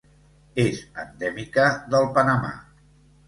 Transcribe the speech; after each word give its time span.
És 0.63 0.79
endèmica 1.03 1.67
del 1.93 2.09
Panamà. 2.17 2.51